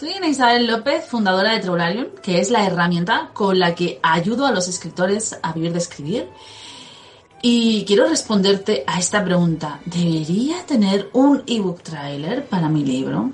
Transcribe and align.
Soy 0.00 0.14
Ana 0.14 0.28
Isabel 0.28 0.66
López, 0.66 1.04
fundadora 1.04 1.52
de 1.52 1.60
Tribularium, 1.60 2.06
que 2.22 2.40
es 2.40 2.48
la 2.48 2.64
herramienta 2.64 3.32
con 3.34 3.58
la 3.58 3.74
que 3.74 4.00
ayudo 4.02 4.46
a 4.46 4.50
los 4.50 4.66
escritores 4.66 5.38
a 5.42 5.52
vivir 5.52 5.74
de 5.74 5.78
escribir. 5.78 6.28
Y 7.42 7.84
quiero 7.84 8.08
responderte 8.08 8.82
a 8.86 8.98
esta 8.98 9.22
pregunta. 9.22 9.78
¿Debería 9.84 10.64
tener 10.64 11.10
un 11.12 11.42
ebook 11.46 11.82
trailer 11.82 12.46
para 12.46 12.70
mi 12.70 12.82
libro? 12.82 13.32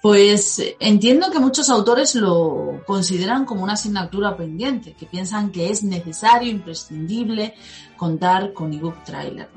Pues 0.00 0.62
entiendo 0.78 1.30
que 1.30 1.40
muchos 1.40 1.68
autores 1.70 2.14
lo 2.14 2.82
consideran 2.86 3.44
como 3.44 3.64
una 3.64 3.72
asignatura 3.72 4.36
pendiente, 4.36 4.94
que 4.94 5.06
piensan 5.06 5.50
que 5.50 5.70
es 5.70 5.82
necesario, 5.82 6.50
imprescindible 6.50 7.54
contar 7.96 8.52
con 8.52 8.72
ebook 8.72 9.02
trailer. 9.02 9.48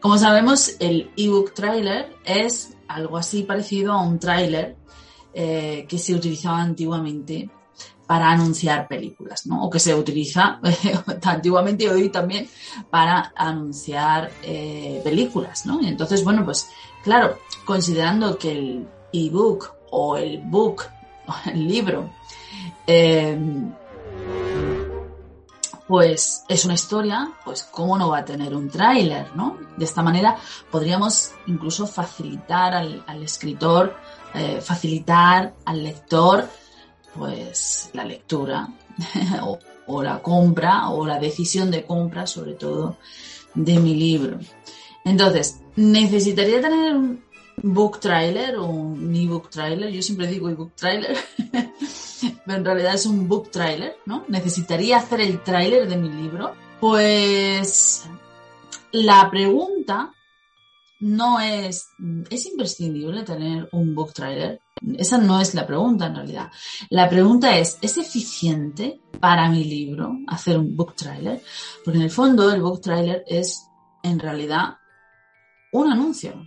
Como 0.00 0.16
sabemos, 0.16 0.76
el 0.78 1.10
ebook 1.16 1.52
trailer 1.52 2.16
es 2.24 2.76
algo 2.88 3.18
así 3.18 3.42
parecido 3.42 3.92
a 3.92 4.02
un 4.02 4.18
tráiler 4.18 4.76
eh, 5.34 5.84
que 5.88 5.98
se 5.98 6.14
utilizaba 6.14 6.62
antiguamente 6.62 7.50
para 8.06 8.30
anunciar 8.30 8.86
películas, 8.86 9.46
¿no? 9.46 9.64
O 9.64 9.70
que 9.70 9.78
se 9.78 9.94
utiliza 9.94 10.60
antiguamente 11.22 11.84
y 11.84 11.88
hoy 11.88 12.08
también 12.08 12.48
para 12.90 13.32
anunciar 13.34 14.30
eh, 14.42 15.00
películas, 15.02 15.66
¿no? 15.66 15.80
Y 15.80 15.88
entonces, 15.88 16.22
bueno, 16.22 16.44
pues 16.44 16.68
claro, 17.02 17.38
considerando 17.64 18.38
que 18.38 18.52
el 18.52 18.88
ebook 19.14 19.74
o 19.90 20.16
el 20.16 20.40
book, 20.42 20.82
o 21.26 21.34
el 21.50 21.66
libro, 21.66 22.10
eh, 22.86 23.38
pues 25.86 26.44
es 26.48 26.64
una 26.64 26.74
historia, 26.74 27.32
pues 27.44 27.62
cómo 27.62 27.98
no 27.98 28.08
va 28.10 28.18
a 28.18 28.24
tener 28.24 28.54
un 28.54 28.70
tráiler, 28.70 29.34
¿no? 29.36 29.58
De 29.76 29.84
esta 29.84 30.02
manera 30.02 30.36
podríamos 30.70 31.32
incluso 31.46 31.86
facilitar 31.86 32.74
al, 32.74 33.22
escritor, 33.22 33.94
eh, 34.34 34.60
facilitar 34.62 35.54
al 35.64 35.84
lector, 35.84 36.48
pues 37.14 37.90
la 37.92 38.04
lectura 38.04 38.68
o, 39.42 39.58
o, 39.86 40.02
la 40.02 40.22
compra 40.22 40.88
o 40.88 41.06
la 41.06 41.18
decisión 41.18 41.70
de 41.70 41.84
compra, 41.84 42.26
sobre 42.26 42.54
todo, 42.54 42.96
de 43.54 43.78
mi 43.78 43.94
libro. 43.94 44.38
Entonces, 45.04 45.60
necesitaría 45.76 46.62
tener 46.62 46.96
un 46.96 47.23
book 47.62 48.00
trailer 48.00 48.56
o 48.56 48.66
un 48.66 49.14
ebook 49.14 49.50
trailer. 49.50 49.90
Yo 49.90 50.02
siempre 50.02 50.26
digo 50.26 50.48
ebook 50.48 50.74
trailer. 50.74 51.16
pero 52.46 52.58
en 52.58 52.64
realidad 52.64 52.94
es 52.94 53.06
un 53.06 53.28
book 53.28 53.50
trailer, 53.50 53.96
¿no? 54.06 54.24
Necesitaría 54.28 54.98
hacer 54.98 55.20
el 55.20 55.42
trailer 55.42 55.88
de 55.88 55.96
mi 55.96 56.08
libro. 56.08 56.54
Pues 56.80 58.06
la 58.92 59.30
pregunta 59.30 60.12
no 61.00 61.40
es, 61.40 61.88
¿es 62.30 62.46
imprescindible 62.46 63.22
tener 63.24 63.68
un 63.72 63.94
book 63.94 64.12
trailer? 64.12 64.60
Esa 64.96 65.18
no 65.18 65.40
es 65.40 65.54
la 65.54 65.66
pregunta 65.66 66.06
en 66.06 66.16
realidad. 66.16 66.50
La 66.90 67.08
pregunta 67.08 67.58
es, 67.58 67.78
¿es 67.82 67.98
eficiente 67.98 69.00
para 69.20 69.48
mi 69.48 69.64
libro 69.64 70.18
hacer 70.26 70.58
un 70.58 70.74
book 70.76 70.94
trailer? 70.94 71.42
Porque 71.84 71.98
en 71.98 72.04
el 72.04 72.10
fondo 72.10 72.50
el 72.52 72.62
book 72.62 72.80
trailer 72.80 73.24
es 73.26 73.66
en 74.02 74.18
realidad 74.18 74.76
un 75.72 75.92
anuncio. 75.92 76.42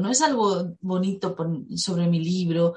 No 0.00 0.10
es 0.10 0.22
algo 0.22 0.76
bonito 0.80 1.36
sobre 1.76 2.06
mi 2.06 2.20
libro, 2.20 2.74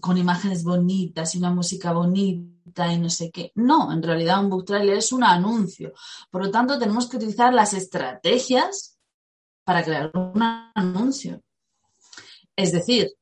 con 0.00 0.18
imágenes 0.18 0.64
bonitas 0.64 1.34
y 1.34 1.38
una 1.38 1.50
música 1.50 1.92
bonita 1.92 2.92
y 2.92 2.98
no 2.98 3.10
sé 3.10 3.30
qué. 3.30 3.52
No, 3.54 3.92
en 3.92 4.02
realidad 4.02 4.42
un 4.42 4.50
book 4.50 4.64
trailer 4.64 4.98
es 4.98 5.12
un 5.12 5.24
anuncio. 5.24 5.92
Por 6.30 6.44
lo 6.44 6.50
tanto, 6.50 6.78
tenemos 6.78 7.08
que 7.08 7.16
utilizar 7.16 7.52
las 7.52 7.74
estrategias 7.74 8.98
para 9.64 9.84
crear 9.84 10.10
un 10.14 10.42
anuncio. 10.74 11.42
Es 12.56 12.72
decir, 12.72 13.12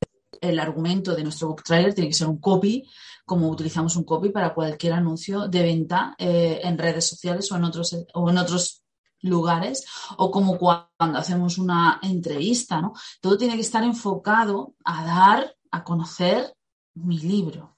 el 0.40 0.58
argumento 0.58 1.14
de 1.14 1.22
nuestro 1.22 1.48
book 1.48 1.62
trailer 1.62 1.94
tiene 1.94 2.08
que 2.08 2.16
ser 2.16 2.26
un 2.26 2.38
copy, 2.38 2.88
como 3.24 3.48
utilizamos 3.48 3.94
un 3.96 4.04
copy 4.04 4.30
para 4.30 4.54
cualquier 4.54 4.94
anuncio 4.94 5.48
de 5.48 5.62
venta 5.62 6.14
eh, 6.18 6.60
en 6.64 6.78
redes 6.78 7.08
sociales 7.08 7.50
o 7.52 7.56
en 7.56 7.64
otros, 7.64 7.96
o 8.14 8.30
en 8.30 8.38
otros 8.38 8.79
lugares 9.22 9.84
o 10.16 10.30
como 10.30 10.58
cuando 10.58 11.18
hacemos 11.18 11.58
una 11.58 12.00
entrevista, 12.02 12.80
¿no? 12.80 12.94
Todo 13.20 13.36
tiene 13.36 13.54
que 13.54 13.60
estar 13.60 13.82
enfocado 13.84 14.74
a 14.84 15.04
dar 15.04 15.56
a 15.70 15.84
conocer 15.84 16.54
mi 16.94 17.18
libro. 17.18 17.76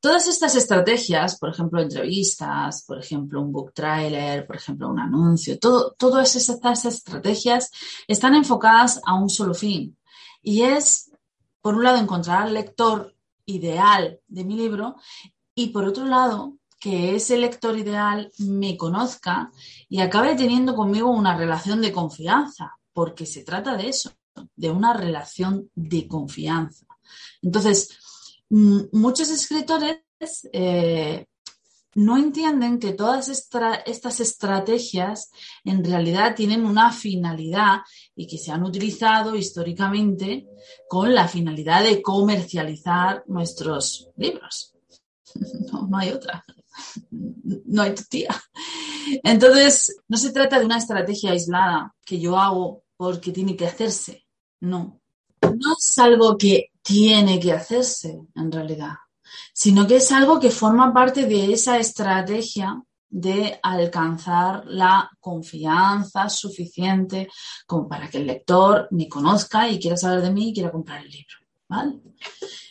Todas 0.00 0.28
estas 0.28 0.54
estrategias, 0.54 1.38
por 1.38 1.50
ejemplo, 1.50 1.82
entrevistas, 1.82 2.84
por 2.84 3.00
ejemplo, 3.00 3.40
un 3.40 3.50
book 3.50 3.72
trailer, 3.74 4.46
por 4.46 4.54
ejemplo, 4.54 4.88
un 4.88 5.00
anuncio, 5.00 5.58
todo, 5.58 5.92
todas 5.98 6.36
estas 6.36 6.84
estrategias 6.84 7.70
están 8.06 8.36
enfocadas 8.36 9.00
a 9.04 9.14
un 9.14 9.28
solo 9.28 9.54
fin. 9.54 9.96
Y 10.40 10.62
es, 10.62 11.10
por 11.60 11.74
un 11.74 11.82
lado, 11.82 11.98
encontrar 11.98 12.46
al 12.46 12.54
lector 12.54 13.16
ideal 13.44 14.20
de 14.28 14.44
mi 14.44 14.54
libro 14.54 14.94
y, 15.56 15.70
por 15.70 15.84
otro 15.84 16.04
lado, 16.04 16.58
que 16.78 17.16
ese 17.16 17.36
lector 17.36 17.76
ideal 17.76 18.30
me 18.38 18.76
conozca 18.76 19.50
y 19.88 20.00
acabe 20.00 20.36
teniendo 20.36 20.74
conmigo 20.76 21.10
una 21.10 21.36
relación 21.36 21.80
de 21.80 21.92
confianza, 21.92 22.78
porque 22.92 23.26
se 23.26 23.42
trata 23.42 23.76
de 23.76 23.88
eso, 23.88 24.12
de 24.54 24.70
una 24.70 24.92
relación 24.92 25.70
de 25.74 26.06
confianza. 26.06 26.86
Entonces, 27.42 27.98
muchos 28.48 29.28
escritores 29.30 29.98
eh, 30.52 31.26
no 31.94 32.16
entienden 32.16 32.78
que 32.78 32.92
todas 32.92 33.28
esta, 33.28 33.74
estas 33.74 34.20
estrategias 34.20 35.32
en 35.64 35.84
realidad 35.84 36.36
tienen 36.36 36.64
una 36.64 36.92
finalidad 36.92 37.78
y 38.14 38.28
que 38.28 38.38
se 38.38 38.52
han 38.52 38.62
utilizado 38.62 39.34
históricamente 39.34 40.46
con 40.88 41.12
la 41.12 41.26
finalidad 41.26 41.82
de 41.82 42.00
comercializar 42.00 43.24
nuestros 43.26 44.10
libros. 44.16 44.74
No 45.88 45.98
hay 45.98 46.10
otra 46.10 46.44
no 47.10 47.82
hay 47.82 47.94
tu 47.94 48.04
tía. 48.04 48.34
Entonces, 49.22 49.96
no 50.08 50.16
se 50.16 50.32
trata 50.32 50.58
de 50.58 50.66
una 50.66 50.78
estrategia 50.78 51.32
aislada 51.32 51.94
que 52.04 52.18
yo 52.20 52.38
hago 52.38 52.84
porque 52.96 53.32
tiene 53.32 53.56
que 53.56 53.66
hacerse. 53.66 54.26
No. 54.60 55.00
No 55.42 55.76
es 55.78 55.98
algo 55.98 56.36
que 56.36 56.72
tiene 56.82 57.38
que 57.38 57.52
hacerse, 57.52 58.18
en 58.34 58.50
realidad, 58.50 58.94
sino 59.52 59.86
que 59.86 59.96
es 59.96 60.10
algo 60.10 60.40
que 60.40 60.50
forma 60.50 60.92
parte 60.92 61.26
de 61.26 61.52
esa 61.52 61.78
estrategia 61.78 62.82
de 63.10 63.58
alcanzar 63.62 64.64
la 64.66 65.10
confianza 65.20 66.28
suficiente 66.28 67.28
como 67.66 67.88
para 67.88 68.10
que 68.10 68.18
el 68.18 68.26
lector 68.26 68.88
me 68.90 69.08
conozca 69.08 69.68
y 69.68 69.78
quiera 69.78 69.96
saber 69.96 70.22
de 70.22 70.32
mí 70.32 70.50
y 70.50 70.54
quiera 70.54 70.72
comprar 70.72 71.02
el 71.02 71.10
libro. 71.10 71.36
¿vale? 71.68 72.00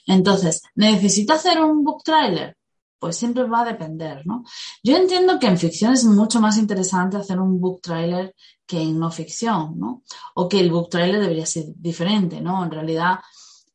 Entonces, 0.06 0.62
¿necesito 0.76 1.34
hacer 1.34 1.62
un 1.62 1.84
book 1.84 2.04
trailer? 2.04 2.57
Pues 3.00 3.16
siempre 3.16 3.44
va 3.44 3.62
a 3.62 3.66
depender, 3.66 4.26
¿no? 4.26 4.44
Yo 4.84 4.96
entiendo 4.96 5.40
que 5.40 5.48
en 5.48 5.58
ficción 5.58 5.94
es 5.94 6.04
mucho 6.04 6.40
más 6.40 6.58
interesante 6.58 7.18
hacer 7.18 7.40
un 7.40 7.60
book 7.60 7.82
trailer 7.82 8.36
que 8.66 8.82
en 8.82 9.00
no 9.00 9.12
ficción, 9.12 9.80
¿no? 9.80 10.04
O 10.36 10.50
que 10.50 10.60
el 10.60 10.72
book 10.72 10.90
trailer 10.90 11.22
debería 11.22 11.46
ser 11.46 11.66
diferente, 11.76 12.42
¿no? 12.42 12.64
En 12.64 12.72
realidad, 12.72 13.20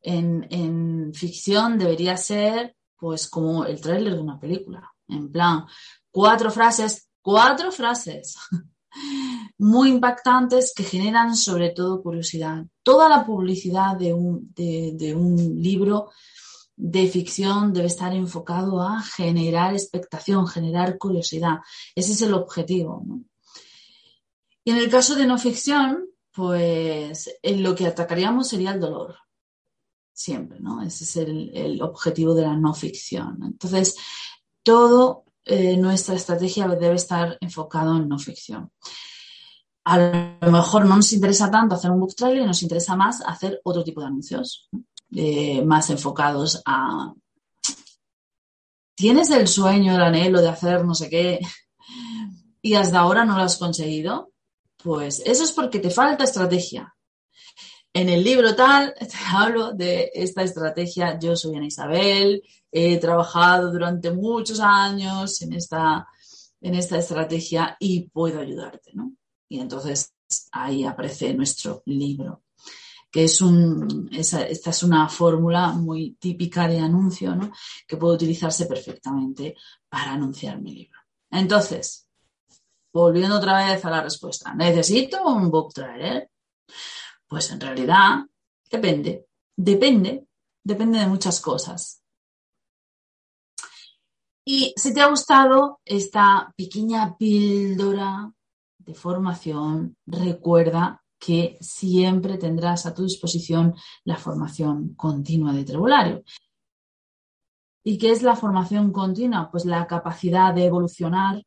en, 0.01 0.45
en 0.49 1.13
ficción 1.13 1.77
debería 1.77 2.17
ser, 2.17 2.75
pues, 2.97 3.27
como 3.27 3.65
el 3.65 3.79
trailer 3.81 4.13
de 4.13 4.21
una 4.21 4.39
película. 4.39 4.91
En 5.07 5.31
plan, 5.31 5.65
cuatro 6.11 6.51
frases, 6.51 7.09
cuatro 7.21 7.71
frases 7.71 8.35
muy 9.57 9.89
impactantes 9.89 10.73
que 10.75 10.83
generan 10.83 11.35
sobre 11.35 11.69
todo 11.69 12.03
curiosidad. 12.03 12.65
Toda 12.83 13.09
la 13.09 13.25
publicidad 13.25 13.97
de 13.97 14.13
un, 14.13 14.53
de, 14.53 14.91
de 14.95 15.15
un 15.15 15.61
libro 15.61 16.11
de 16.75 17.07
ficción 17.07 17.73
debe 17.73 17.87
estar 17.87 18.13
enfocado 18.13 18.81
a 18.81 19.01
generar 19.01 19.73
expectación, 19.73 20.47
generar 20.47 20.97
curiosidad. 20.97 21.59
Ese 21.95 22.13
es 22.13 22.21
el 22.21 22.33
objetivo. 22.33 23.05
Y 24.63 24.71
en 24.71 24.77
el 24.77 24.89
caso 24.89 25.15
de 25.15 25.25
no 25.25 25.37
ficción, 25.37 26.09
pues 26.31 27.29
lo 27.43 27.75
que 27.75 27.87
atacaríamos 27.87 28.49
sería 28.49 28.71
el 28.71 28.79
dolor. 28.79 29.17
Siempre, 30.11 30.59
¿no? 30.59 30.81
Ese 30.81 31.03
es 31.03 31.15
el, 31.17 31.81
objetivo 31.81 32.33
de 32.33 32.43
la 32.43 32.55
no 32.55 32.73
ficción. 32.73 33.39
Entonces, 33.43 33.95
todo 34.63 35.25
eh, 35.45 35.75
nuestra 35.77 36.15
estrategia 36.15 36.67
debe 36.67 36.95
estar 36.95 37.37
enfocado 37.41 37.97
en 37.97 38.07
no 38.07 38.17
ficción. 38.17 38.71
A 39.85 39.97
lo 40.41 40.51
mejor 40.51 40.85
no 40.85 40.95
nos 40.95 41.11
interesa 41.11 41.51
tanto 41.51 41.75
hacer 41.75 41.91
un 41.91 41.99
book 41.99 42.15
trailer, 42.15 42.45
nos 42.45 42.63
interesa 42.63 42.95
más 42.95 43.21
hacer 43.21 43.59
otro 43.65 43.83
tipo 43.83 43.99
de 43.99 44.07
anuncios, 44.07 44.69
eh, 45.15 45.63
más 45.63 45.89
enfocados 45.89 46.61
a 46.65 47.13
tienes 48.95 49.29
el 49.31 49.47
sueño, 49.47 49.95
el 49.95 50.01
anhelo 50.01 50.41
de 50.41 50.49
hacer 50.49 50.85
no 50.85 50.95
sé 50.95 51.09
qué 51.09 51.39
y 52.61 52.75
hasta 52.75 52.99
ahora 52.99 53.25
no 53.25 53.35
lo 53.35 53.43
has 53.43 53.57
conseguido, 53.57 54.31
pues 54.81 55.21
eso 55.25 55.43
es 55.43 55.51
porque 55.51 55.79
te 55.79 55.89
falta 55.89 56.23
estrategia. 56.23 56.95
En 57.93 58.09
el 58.09 58.23
libro 58.23 58.55
tal 58.55 58.93
te 58.99 59.17
hablo 59.31 59.73
de 59.73 60.09
esta 60.13 60.43
estrategia. 60.43 61.19
Yo 61.19 61.35
soy 61.35 61.55
Ana 61.57 61.67
Isabel, 61.67 62.41
he 62.71 62.97
trabajado 62.97 63.71
durante 63.71 64.11
muchos 64.11 64.59
años 64.61 65.41
en 65.41 65.53
esta, 65.53 66.07
en 66.61 66.75
esta 66.75 66.97
estrategia 66.97 67.75
y 67.79 68.07
puedo 68.09 68.39
ayudarte, 68.39 68.91
¿no? 68.93 69.13
Y 69.49 69.59
entonces 69.59 70.13
ahí 70.51 70.85
aparece 70.85 71.33
nuestro 71.33 71.83
libro 71.85 72.43
que 73.13 73.25
es 73.25 73.41
un, 73.41 74.09
esta 74.11 74.41
es 74.47 74.81
una 74.81 75.07
fórmula 75.07 75.67
muy 75.67 76.15
típica 76.15 76.67
de 76.67 76.79
anuncio, 76.79 77.35
¿no? 77.35 77.51
que 77.87 77.95
puede 77.95 78.15
utilizarse 78.15 78.65
perfectamente 78.65 79.55
para 79.87 80.13
anunciar 80.13 80.59
mi 80.59 80.73
libro. 80.73 80.99
Entonces, 81.29 82.09
volviendo 82.91 83.37
otra 83.37 83.67
vez 83.67 83.85
a 83.85 83.91
la 83.91 84.01
respuesta, 84.01 84.55
¿necesito 84.55 85.23
un 85.27 85.51
book 85.51 85.75
trailer? 85.75 86.31
Pues 87.27 87.51
en 87.51 87.61
realidad 87.61 88.25
depende, 88.67 89.27
depende, 89.55 90.25
depende 90.63 90.97
de 90.97 91.05
muchas 91.05 91.39
cosas. 91.39 92.01
Y 94.43 94.73
si 94.75 94.91
te 94.91 95.01
ha 95.01 95.09
gustado 95.09 95.81
esta 95.85 96.51
pequeña 96.57 97.15
píldora 97.15 98.33
de 98.79 98.95
formación, 98.95 99.97
recuerda 100.07 101.02
que 101.23 101.57
siempre 101.61 102.37
tendrás 102.37 102.85
a 102.85 102.93
tu 102.93 103.03
disposición 103.03 103.75
la 104.03 104.17
formación 104.17 104.93
continua 104.95 105.53
de 105.53 105.63
Trebolario. 105.63 106.23
¿Y 107.85 107.97
qué 107.97 108.11
es 108.11 108.23
la 108.23 108.35
formación 108.35 108.91
continua? 108.91 109.49
Pues 109.49 109.65
la 109.65 109.87
capacidad 109.87 110.53
de 110.53 110.65
evolucionar 110.65 111.41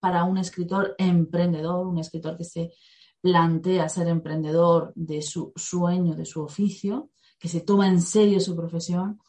para 0.00 0.24
un 0.24 0.38
escritor 0.38 0.96
emprendedor, 0.98 1.86
un 1.86 1.98
escritor 1.98 2.36
que 2.36 2.44
se 2.44 2.72
plantea 3.20 3.88
ser 3.88 4.08
emprendedor 4.08 4.92
de 4.96 5.22
su 5.22 5.52
sueño, 5.54 6.16
de 6.16 6.24
su 6.24 6.42
oficio, 6.42 7.10
que 7.38 7.48
se 7.48 7.60
toma 7.60 7.86
en 7.86 8.00
serio 8.00 8.40
su 8.40 8.56
profesión 8.56 9.20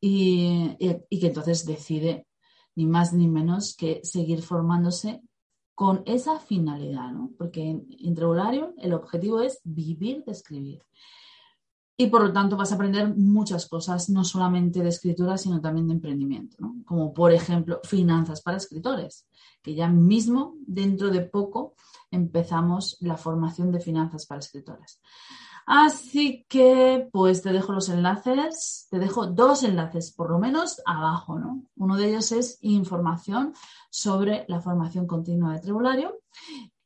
y, 0.00 0.76
y 0.80 1.20
que 1.20 1.28
entonces 1.28 1.64
decide 1.64 2.26
ni 2.74 2.86
más 2.86 3.12
ni 3.12 3.28
menos 3.28 3.76
que 3.76 4.00
seguir 4.02 4.42
formándose 4.42 5.22
con 5.78 6.02
esa 6.06 6.40
finalidad, 6.40 7.12
¿no? 7.12 7.30
Porque 7.38 7.62
en, 7.62 7.86
en 8.00 8.16
el 8.78 8.92
objetivo 8.94 9.40
es 9.40 9.60
vivir 9.62 10.24
de 10.24 10.32
escribir. 10.32 10.82
Y 11.96 12.08
por 12.08 12.20
lo 12.20 12.32
tanto 12.32 12.56
vas 12.56 12.72
a 12.72 12.74
aprender 12.74 13.14
muchas 13.16 13.68
cosas, 13.68 14.10
no 14.10 14.24
solamente 14.24 14.82
de 14.82 14.88
escritura, 14.88 15.38
sino 15.38 15.60
también 15.60 15.86
de 15.86 15.94
emprendimiento, 15.94 16.56
¿no? 16.58 16.74
Como 16.84 17.14
por 17.14 17.30
ejemplo 17.30 17.78
finanzas 17.84 18.42
para 18.42 18.56
escritores, 18.56 19.28
que 19.62 19.76
ya 19.76 19.86
mismo 19.86 20.56
dentro 20.66 21.10
de 21.10 21.20
poco 21.20 21.76
empezamos 22.10 22.96
la 22.98 23.16
formación 23.16 23.70
de 23.70 23.78
finanzas 23.78 24.26
para 24.26 24.40
escritores. 24.40 25.00
Así 25.70 26.46
que, 26.48 27.10
pues 27.12 27.42
te 27.42 27.52
dejo 27.52 27.74
los 27.74 27.90
enlaces, 27.90 28.86
te 28.90 28.98
dejo 28.98 29.26
dos 29.26 29.64
enlaces 29.64 30.10
por 30.10 30.30
lo 30.30 30.38
menos 30.38 30.80
abajo, 30.86 31.38
¿no? 31.38 31.62
Uno 31.76 31.98
de 31.98 32.08
ellos 32.08 32.32
es 32.32 32.56
información 32.62 33.52
sobre 33.90 34.46
la 34.48 34.62
formación 34.62 35.06
continua 35.06 35.52
de 35.52 35.60
tribulario. 35.60 36.20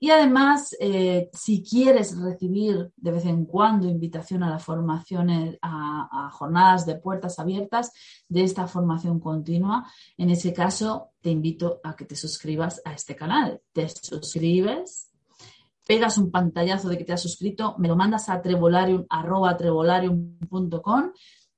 Y 0.01 0.11
además, 0.11 0.75
eh, 0.81 1.31
si 1.33 1.63
quieres 1.63 2.19
recibir 2.19 2.91
de 2.97 3.13
vez 3.13 3.25
en 3.25 3.45
cuando 3.47 3.87
invitación 3.87 4.43
a 4.43 4.51
las 4.51 4.65
formaciones, 4.65 5.57
a, 5.63 6.27
a 6.27 6.31
jornadas 6.33 6.85
de 6.85 6.97
puertas 6.97 7.39
abiertas 7.39 7.93
de 8.29 8.43
esta 8.43 8.67
formación 8.67 9.21
continua, 9.21 9.87
en 10.17 10.31
ese 10.31 10.53
caso 10.53 11.11
te 11.21 11.31
invito 11.31 11.81
a 11.85 11.95
que 11.95 12.05
te 12.05 12.17
suscribas 12.17 12.83
a 12.85 12.95
este 12.95 13.15
canal. 13.15 13.61
Te 13.73 13.89
suscribes 13.89 15.12
pegas 15.87 16.19
un 16.19 16.31
pantallazo 16.31 16.89
de 16.89 16.99
que 16.99 17.05
te 17.05 17.13
has 17.13 17.23
suscrito, 17.23 17.75
me 17.79 17.89
lo 17.89 17.97
mandas 17.97 18.29
a 18.29 18.41
trevolarium, 18.41 19.07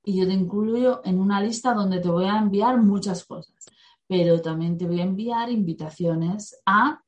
y 0.03 0.19
yo 0.19 0.27
te 0.27 0.33
incluyo 0.33 1.01
en 1.03 1.19
una 1.19 1.41
lista 1.41 1.73
donde 1.73 1.99
te 1.99 2.09
voy 2.09 2.25
a 2.25 2.37
enviar 2.37 2.81
muchas 2.81 3.25
cosas, 3.25 3.55
pero 4.07 4.41
también 4.41 4.77
te 4.77 4.85
voy 4.85 4.99
a 4.99 5.03
enviar 5.03 5.49
invitaciones 5.49 6.61
a 6.65 7.01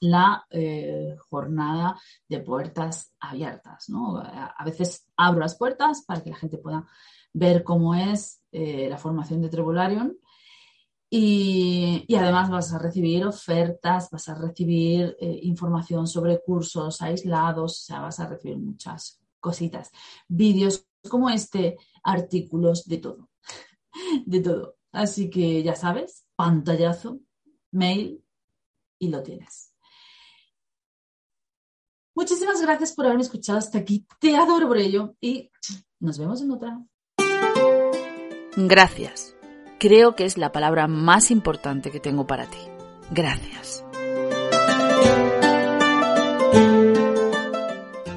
la 0.00 0.44
eh, 0.50 1.16
jornada 1.28 1.98
de 2.28 2.40
puertas 2.40 3.12
abiertas. 3.20 3.86
A 3.90 4.64
veces 4.64 5.06
abro 5.16 5.40
las 5.40 5.56
puertas 5.56 6.04
para 6.04 6.22
que 6.22 6.30
la 6.30 6.36
gente 6.36 6.58
pueda 6.58 6.86
ver 7.32 7.62
cómo 7.64 7.94
es 7.94 8.42
eh, 8.52 8.88
la 8.88 8.98
formación 8.98 9.42
de 9.42 9.48
Trevolarium 9.48 10.14
y, 11.10 12.14
además 12.14 12.50
vas 12.50 12.72
a 12.72 12.78
recibir 12.78 13.24
ofertas, 13.24 14.10
vas 14.10 14.28
a 14.28 14.34
recibir 14.34 15.16
eh, 15.18 15.40
información 15.42 16.06
sobre 16.06 16.40
cursos 16.42 17.00
aislados, 17.00 17.80
o 17.80 17.84
sea, 17.84 18.00
vas 18.00 18.20
a 18.20 18.26
recibir 18.26 18.58
muchas 18.58 19.18
cositas, 19.40 19.90
vídeos 20.26 20.86
como 21.08 21.30
este, 21.30 21.78
artículos, 22.02 22.86
de 22.86 22.98
todo, 22.98 23.28
de 24.26 24.40
todo. 24.40 24.76
Así 24.92 25.30
que 25.30 25.62
ya 25.62 25.74
sabes, 25.74 26.26
pantallazo, 26.36 27.20
mail 27.70 28.22
y 28.98 29.08
lo 29.08 29.22
tienes. 29.22 29.72
Muchísimas 32.14 32.60
gracias 32.60 32.92
por 32.92 33.06
haberme 33.06 33.22
escuchado 33.22 33.58
hasta 33.58 33.78
aquí. 33.78 34.04
Te 34.18 34.36
adoro 34.36 34.66
por 34.66 34.76
ello 34.76 35.14
y 35.20 35.50
nos 36.00 36.18
vemos 36.18 36.42
en 36.42 36.50
otra. 36.50 36.82
Gracias 38.56 39.37
creo 39.78 40.14
que 40.14 40.24
es 40.24 40.38
la 40.38 40.52
palabra 40.52 40.88
más 40.88 41.30
importante 41.30 41.90
que 41.90 42.00
tengo 42.00 42.26
para 42.26 42.46
ti. 42.46 42.58
Gracias. 43.10 43.84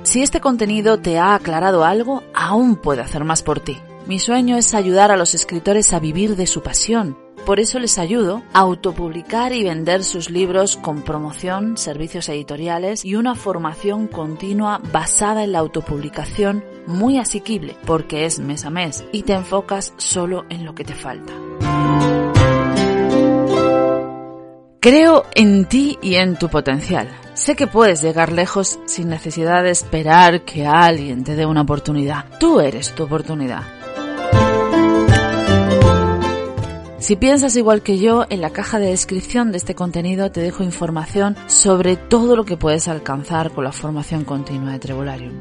Si 0.03 0.21
este 0.21 0.41
contenido 0.41 0.99
te 0.99 1.19
ha 1.19 1.35
aclarado 1.35 1.85
algo, 1.85 2.23
aún 2.33 2.75
puedo 2.75 3.01
hacer 3.01 3.23
más 3.23 3.43
por 3.43 3.61
ti. 3.61 3.77
Mi 4.07 4.19
sueño 4.19 4.57
es 4.57 4.73
ayudar 4.73 5.09
a 5.09 5.15
los 5.15 5.33
escritores 5.35 5.93
a 5.93 5.99
vivir 5.99 6.35
de 6.35 6.47
su 6.47 6.61
pasión. 6.61 7.17
Por 7.45 7.59
eso 7.59 7.79
les 7.79 7.97
ayudo 7.97 8.43
a 8.53 8.59
autopublicar 8.59 9.53
y 9.53 9.63
vender 9.63 10.03
sus 10.03 10.29
libros 10.29 10.75
con 10.75 11.01
promoción, 11.01 11.77
servicios 11.77 12.27
editoriales 12.29 13.05
y 13.05 13.15
una 13.15 13.35
formación 13.35 14.07
continua 14.07 14.81
basada 14.91 15.43
en 15.43 15.53
la 15.53 15.59
autopublicación 15.59 16.63
muy 16.87 17.17
asequible 17.17 17.77
porque 17.85 18.25
es 18.25 18.39
mes 18.39 18.65
a 18.65 18.69
mes 18.69 19.05
y 19.11 19.23
te 19.23 19.33
enfocas 19.33 19.93
solo 19.97 20.45
en 20.49 20.65
lo 20.65 20.75
que 20.75 20.83
te 20.83 20.93
falta. 20.93 21.33
Creo 24.79 25.25
en 25.35 25.65
ti 25.65 25.99
y 26.01 26.15
en 26.15 26.37
tu 26.37 26.49
potencial. 26.49 27.07
Sé 27.35 27.55
que 27.55 27.67
puedes 27.67 28.01
llegar 28.01 28.31
lejos 28.31 28.79
sin 28.85 29.09
necesidad 29.09 29.63
de 29.63 29.69
esperar 29.69 30.41
que 30.41 30.65
alguien 30.65 31.23
te 31.23 31.35
dé 31.35 31.45
una 31.45 31.61
oportunidad. 31.61 32.25
Tú 32.39 32.59
eres 32.59 32.93
tu 32.95 33.03
oportunidad. 33.03 33.61
Si 36.97 37.15
piensas 37.15 37.55
igual 37.55 37.81
que 37.81 37.97
yo, 37.99 38.25
en 38.29 38.41
la 38.41 38.51
caja 38.51 38.79
de 38.79 38.87
descripción 38.87 39.51
de 39.51 39.57
este 39.57 39.75
contenido 39.75 40.31
te 40.31 40.39
dejo 40.39 40.63
información 40.63 41.35
sobre 41.47 41.95
todo 41.95 42.35
lo 42.35 42.45
que 42.45 42.57
puedes 42.57 42.87
alcanzar 42.87 43.51
con 43.51 43.63
la 43.63 43.71
formación 43.71 44.23
continua 44.23 44.71
de 44.71 44.79
Trevolarium. 44.79 45.33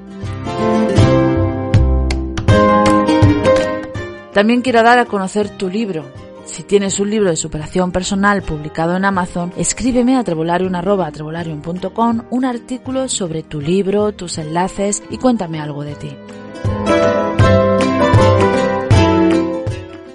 También 4.33 4.63
quiero 4.63 4.83
dar 4.83 4.99
a 4.99 5.05
conocer 5.05 5.49
tu 5.51 5.69
libro. 5.69 6.05
Si 6.51 6.65
tienes 6.65 6.99
un 6.99 7.09
libro 7.11 7.31
de 7.31 7.37
superación 7.37 7.93
personal 7.93 8.43
publicado 8.43 8.97
en 8.97 9.05
Amazon, 9.05 9.53
escríbeme 9.57 10.17
a 10.17 10.25
trevolarium.com 10.25 12.23
un 12.29 12.45
artículo 12.45 13.09
sobre 13.09 13.45
tu 13.45 13.61
libro, 13.61 14.11
tus 14.13 14.37
enlaces 14.37 15.01
y 15.11 15.19
cuéntame 15.19 15.61
algo 15.61 15.85
de 15.85 15.95
ti. 15.95 16.11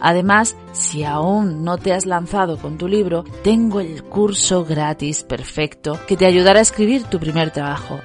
Además, 0.01 0.57
si 0.73 1.05
aún 1.05 1.63
no 1.63 1.77
te 1.77 1.93
has 1.93 2.05
lanzado 2.05 2.57
con 2.57 2.77
tu 2.77 2.89
libro, 2.89 3.23
tengo 3.41 3.79
el 3.79 4.03
curso 4.03 4.65
gratis 4.65 5.23
perfecto 5.23 5.97
que 6.05 6.17
te 6.17 6.25
ayudará 6.25 6.59
a 6.59 6.63
escribir 6.63 7.05
tu 7.05 7.17
primer 7.17 7.51
trabajo. 7.51 8.01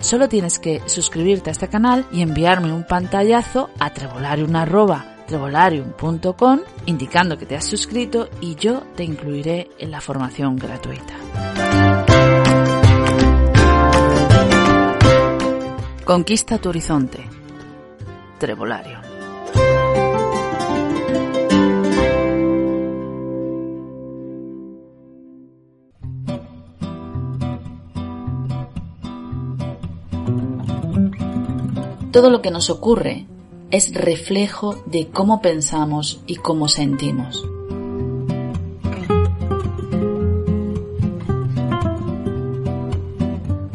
Solo 0.00 0.28
tienes 0.28 0.58
que 0.58 0.82
suscribirte 0.86 1.50
a 1.50 1.52
este 1.52 1.68
canal 1.68 2.04
y 2.10 2.22
enviarme 2.22 2.72
un 2.72 2.84
pantallazo 2.84 3.70
a 3.78 3.90
trevolarium.com 5.32 6.60
indicando 6.84 7.38
que 7.38 7.46
te 7.46 7.56
has 7.56 7.64
suscrito 7.64 8.28
y 8.42 8.54
yo 8.54 8.82
te 8.94 9.02
incluiré 9.02 9.70
en 9.78 9.90
la 9.90 10.02
formación 10.02 10.56
gratuita. 10.56 11.14
Conquista 16.04 16.58
tu 16.58 16.68
horizonte. 16.68 17.26
Trevolarium. 18.38 19.00
Todo 32.12 32.28
lo 32.28 32.42
que 32.42 32.50
nos 32.50 32.68
ocurre 32.68 33.24
es 33.72 33.94
reflejo 33.94 34.82
de 34.84 35.08
cómo 35.08 35.40
pensamos 35.40 36.22
y 36.26 36.36
cómo 36.36 36.68
sentimos. 36.68 37.48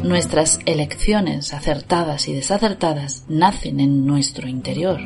Nuestras 0.04 0.60
elecciones 0.66 1.52
acertadas 1.52 2.28
y 2.28 2.32
desacertadas 2.32 3.24
nacen 3.28 3.80
en 3.80 4.06
nuestro 4.06 4.48
interior. 4.48 5.00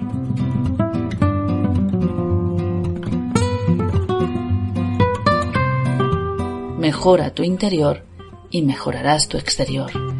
Mejora 6.78 7.30
tu 7.34 7.42
interior 7.42 8.04
y 8.50 8.60
mejorarás 8.62 9.28
tu 9.28 9.38
exterior. 9.38 10.11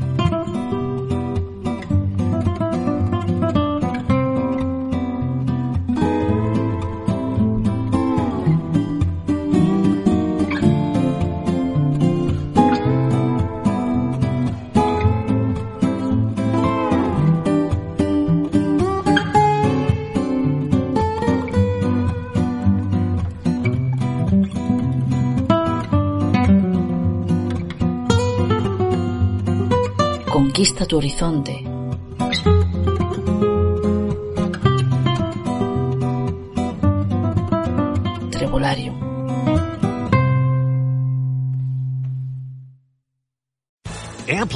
Conquista 30.33 30.87
tu 30.87 30.97
horizonte. 30.97 31.72